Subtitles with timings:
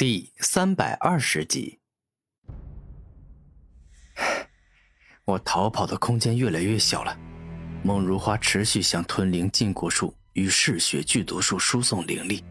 [0.00, 1.78] 第三百二十集，
[5.26, 7.14] 我逃跑的空间越来越小了。
[7.82, 12.42] 孟如花持续向吞灵禁锢术与嗜血剧毒术输送灵力，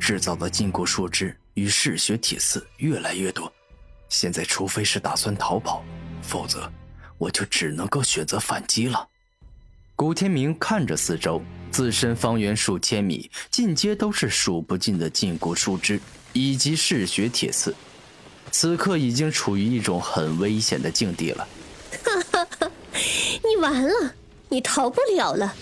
[0.00, 3.52] 制造的禁锢树枝与嗜血铁刺越来越多。
[4.08, 5.84] 现在，除非是打算逃跑，
[6.20, 6.68] 否则
[7.16, 9.08] 我就只能够选择反击了。
[9.94, 11.40] 古天明看着四周，
[11.70, 16.00] 自身方圆数千米，尽皆都是数不尽的禁锢树枝。
[16.32, 17.74] 以及嗜血铁刺，
[18.50, 21.48] 此刻已经处于一种很危险的境地了。
[22.04, 22.70] 哈哈哈！
[23.44, 24.14] 你完了，
[24.48, 25.54] 你逃不了了。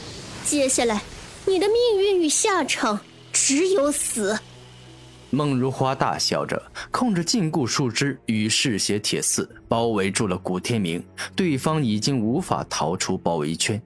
[0.45, 1.03] 接下来，
[1.45, 3.01] 你的命运与下场
[3.33, 4.39] 只有死。
[5.31, 11.05] 孟如花大笑着，控制禁锢树枝与嗜血铁刺，包围住了古天明。
[11.35, 13.83] 对方已经无法逃出包围圈，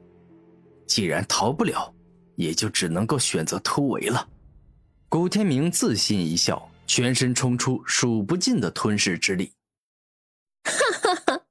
[0.86, 1.92] 既然逃不了，
[2.36, 4.28] 也就只能够选择突围了。
[5.08, 6.69] 古天明自信一笑。
[6.92, 9.52] 全身冲出数不尽的吞噬之力，
[10.64, 11.42] 哈哈哈！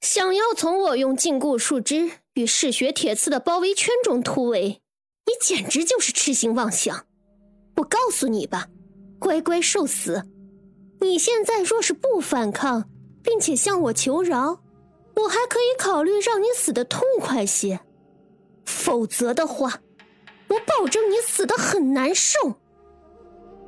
[0.00, 4.82] 想要从我用禁锢树枝与嗜血铁刺的包围圈中突围，
[5.26, 7.06] 你简直就是痴心妄想！
[7.76, 8.66] 我告诉你吧，
[9.20, 10.24] 乖乖受死！
[11.00, 12.90] 你现在若是不反抗，
[13.22, 14.64] 并且向我求饶，
[15.14, 17.78] 我还可以考虑让你死的痛快些；
[18.64, 19.80] 否则的话，
[20.48, 22.60] 我保证你死的很难受。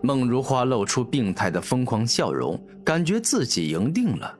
[0.00, 4.38] 孟如花露出病态的疯狂笑容，感觉自己赢定了。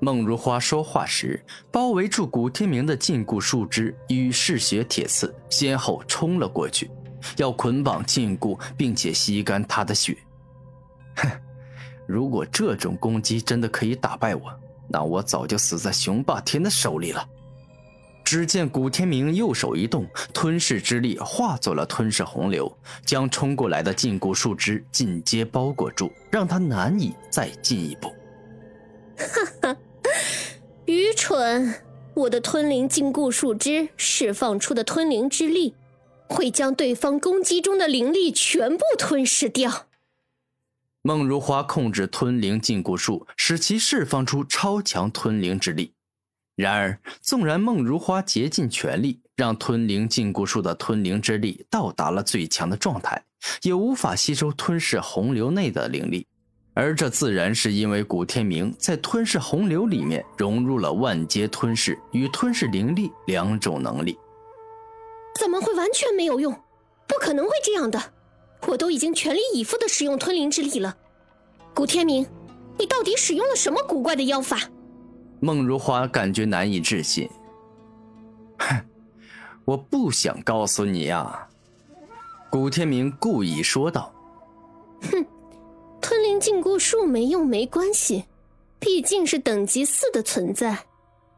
[0.00, 6.90] 孟如花说话时，包围住古天明的禁锢树枝与嗜血铁刺先后冲了过去，
[7.36, 10.16] 要捆绑禁锢，并且吸干他的血。
[11.16, 11.30] 哼，
[12.06, 14.42] 如果这种攻击真的可以打败我，
[14.88, 17.24] 那我早就死在雄霸天的手里了。
[18.32, 28.08] 只见古天明右手一动，吞噬之力化作了吞噬洪流，将冲过来的禁锢树枝尽皆包裹住，让他难以再进一步。
[29.18, 29.76] 哈哈，
[30.86, 31.74] 愚蠢！
[32.14, 35.74] 我的吞灵禁锢树枝释放出的吞灵之力，
[36.26, 39.88] 会将对方攻击中的灵力全部吞噬掉。
[41.02, 45.92] 孟如花控制吞灵禁锢术，使其释放出超强吞灵之力。
[46.54, 53.24] 然而，纵然孟如花竭尽全力让吞灵禁锢术的吞灵之力到达了最强的状态，
[53.62, 56.26] 也无法吸收吞噬洪流内的灵力。
[56.74, 64.18] 而这自然是因为古天明在吞噬洪流里面融入了万阶吞噬与吞噬灵力两种能力。
[65.38, 66.52] 怎么会完全没有用？
[67.06, 68.00] 不可能会这样的！
[68.66, 70.96] 我都已经全力以赴的使用吞灵之力了。
[71.74, 72.26] 古天明，
[72.78, 74.58] 你到底使用了什么古怪的妖法？
[75.44, 77.28] 孟如花感觉难以置信。
[78.58, 78.80] 哼，
[79.66, 81.48] 我不想告诉你呀。”
[82.48, 84.14] 古天明故意说道。
[85.10, 85.26] “哼，
[86.00, 88.24] 吞灵禁锢术没用没关系，
[88.78, 90.78] 毕竟是等级四的存在。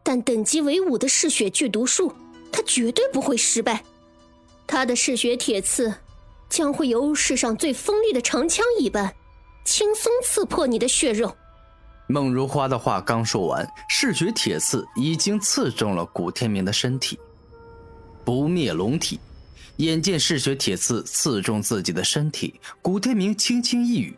[0.03, 2.13] 但等级为五的嗜血剧毒术，
[2.53, 3.83] 他绝对不会失败。
[4.67, 5.95] 他的嗜血铁刺
[6.51, 9.15] 将会犹如世上最锋利的长枪一般，
[9.65, 11.35] 轻松刺破你的血肉。”
[12.07, 17.19] 孟如花的话刚说完，嗜血铁刺已经刺中了古天明的身体。
[18.25, 19.19] 不灭龙体，
[19.77, 24.15] 眼见嗜血铁刺刺中自己的身体，古天明轻轻一语，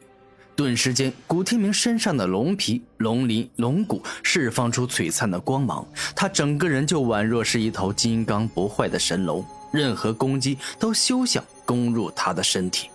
[0.56, 12.91] 顿时间，古天明身上的龙皮、龙鳞、龙骨释放出璀璨的光芒，他整个人就宛若是一头金刚不坏的神龙，任何攻击都休想攻入他的身体。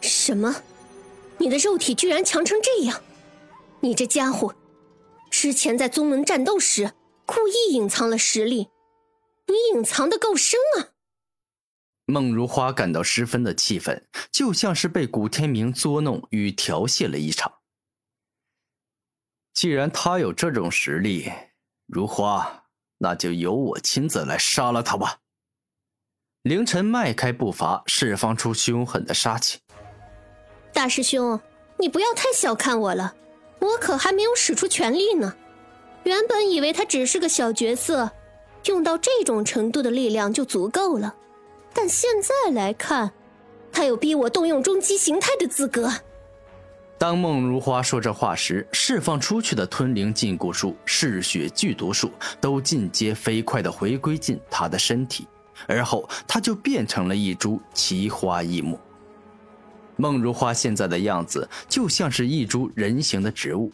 [0.00, 0.54] 什么？
[1.36, 2.98] 你的肉体居然强成这样？
[3.84, 4.56] 你这家伙，
[5.30, 6.94] 之前在宗门战斗时
[7.26, 8.70] 故意隐藏了实力，
[9.46, 10.96] 你隐藏的够深啊！
[12.06, 17.56] 孟如花感到十分的气愤，就像是被古天明捉弄与调戏了一场。
[19.52, 21.30] 既然他有这种实力，
[21.86, 22.64] 如花，
[22.96, 25.18] 那就由我亲自来杀了他吧。
[26.40, 29.60] 凌晨迈开步伐，释放出凶狠的杀气。
[30.72, 31.38] 大师兄，
[31.78, 33.14] 你不要太小看我了。
[33.64, 35.34] 我可还没有使出全力呢，
[36.02, 38.10] 原本以为他只是个小角色，
[38.66, 41.14] 用到这种程度的力量就足够了，
[41.72, 43.10] 但现在来看，
[43.72, 45.90] 他有逼我动用终极形态的资格。
[46.98, 55.26] 当孟如花说这话时，释放出去的吞灵禁锢术、嗜血剧毒术都尽皆飞快地回归进他的身体，
[55.66, 58.78] 而后他就变成了一株奇花异木。
[59.96, 63.72] 孟如花现在的样子就像是一株人形的植物，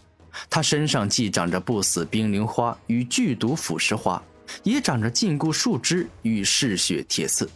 [0.49, 4.23] 她身上既长着不死冰凌花与剧毒腐蚀花，
[4.63, 7.49] 也长着禁锢树枝与嗜血铁刺。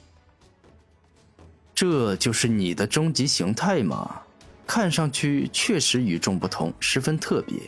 [1.74, 4.20] 这就是你的终极形态吗？
[4.66, 7.58] 看上去确实与众不同，十分特别，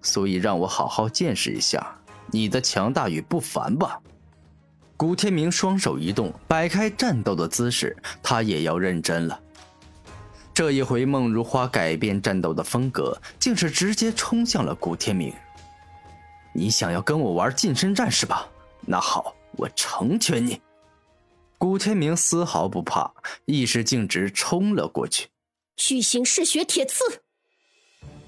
[0.00, 1.84] 所以让我好好见识一下
[2.30, 3.98] 你的强大与不凡吧。
[4.96, 9.40] 古天明双手一动，摆开战斗的姿势，他也要认真了。
[10.60, 15.32] 这一回，孟如花改变战斗的风格，竟是直接冲向了古天明。
[16.52, 18.46] 你想要跟我玩近身战是吧？
[18.82, 20.60] 那好，我成全你。
[21.56, 23.10] 古天明丝毫不怕，
[23.46, 25.28] 意识径直冲了过去。
[25.76, 27.22] 巨型嗜血铁刺。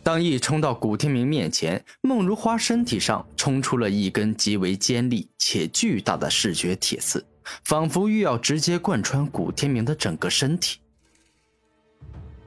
[0.02, 7.26] 当一冲到古天明面前，孟如花身体上冲出了一根极为尖利且巨大的嗜血铁刺，
[7.62, 10.79] 仿佛欲要直接贯穿古天明的整个身体。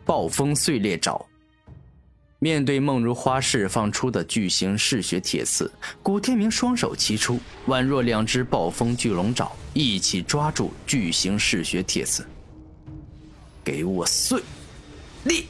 [0.05, 1.25] 暴风碎裂爪。
[2.39, 5.71] 面对孟如花释放出的巨型嗜血铁刺，
[6.03, 12.25] 古天明双手齐出，宛若两只暴风巨龙爪，一起抓住巨型嗜血铁刺。
[13.63, 14.43] 给我碎！
[15.23, 15.45] 裂！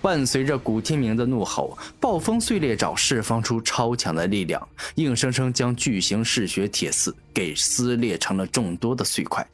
[0.00, 9.44] 伴随着古天明的怒吼，暴风碎裂爪释放出超强的力量，硬生生将巨型嗜血铁刺给撕裂成了众多的碎块。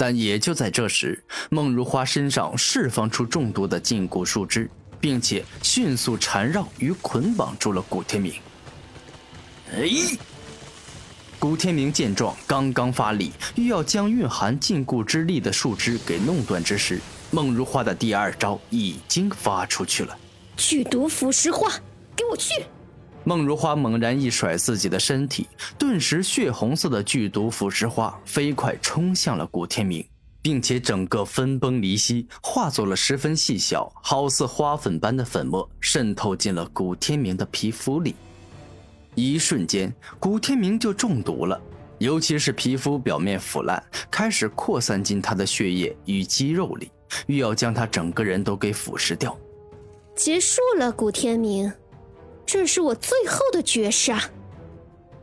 [0.00, 4.70] 但也就在这时，孟如花身上释放出众多的禁锢树枝。
[5.00, 8.34] 并且迅速缠绕与捆绑住了古天明。
[9.72, 9.88] 哎！
[11.38, 17.00] 古天明见状，刚刚发力，欲要将蕴含禁锢之力的树枝给弄断之时，
[17.30, 20.14] 孟如花的第二招已经发出去了。
[20.54, 21.72] 剧毒腐蚀花，
[22.14, 22.66] 给我去！
[23.24, 30.04] 孟如花猛然一甩自己的身体，顿时血红色的剧毒腐蚀花飞快冲向了古天明。
[30.42, 38.14] 并且整个分崩离析，化作了十分细小，好似花粉般的粉末，渗透进了古天明的皮肤里。
[39.14, 41.60] 一瞬间，古天明就中毒了，
[41.98, 46.90] 尤其是皮肤表面腐烂，开始扩散进他的血液与肌肉里，
[47.26, 49.36] 欲要将他整个人都给腐蚀掉。
[50.16, 51.70] 结束了，古天明，
[52.52, 54.20] 这是我最后的绝杀。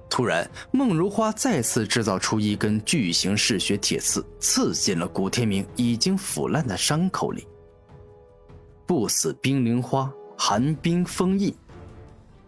[0.10, 7.46] 突然，孟如花再次制造出一根巨型嗜血铁刺，刺进了古天明已经腐烂的伤口里。
[8.86, 11.54] 不死冰凌花，寒冰封印。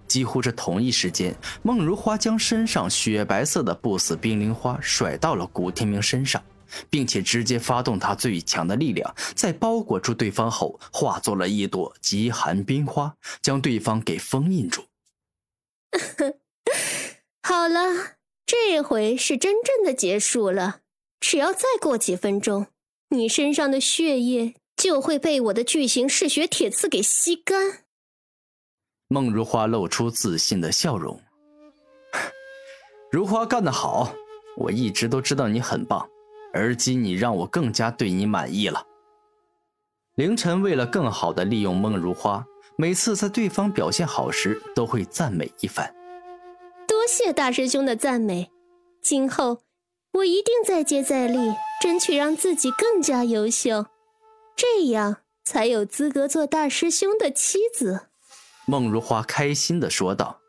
[0.07, 6.41] 几乎是同一时间，孟如花将身上雪白色的不死冰凌花甩到了古天明身上，
[6.89, 14.83] 并且直接发动他最强的力量，在包裹住对方后，化作了一朵极寒冰花，将对方给封印住。
[17.41, 20.81] 好了，这回是真正的结束了。
[21.19, 22.67] 只要再过几分钟，
[23.09, 27.83] 你身上的血液就会被我的巨型嗜血铁刺给吸干。
[29.07, 31.19] 孟如花露出自信的笑容
[33.11, 34.13] ：“如花干得好，
[34.55, 36.07] 我一直都知道你很棒，
[36.53, 38.85] 而今你让我更加对你满意了。”
[40.15, 42.45] 凌晨为了更好的利用孟如花，
[42.77, 45.95] 每次在对方表现好时，都会赞美一番。
[46.87, 48.51] 多谢大师兄的赞美，
[49.01, 49.59] 今后
[50.13, 53.85] 我一定再接再厉，争取让自己更加优秀，
[54.55, 58.07] 这样才有资格做大师兄的妻子。
[58.65, 60.39] 孟如花开心的说道。